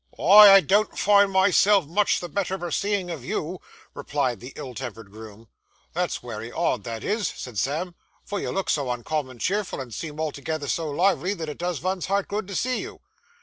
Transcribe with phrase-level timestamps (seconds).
[0.15, 3.59] 'Why, I don't find myself much the better for seeing of you,'
[3.93, 5.47] replied the ill tempered groom.
[5.93, 7.93] 'That's wery odd that is,' said Sam,
[8.25, 12.07] 'for you look so uncommon cheerful, and seem altogether so lively, that it does vun's
[12.07, 12.99] heart good to see you.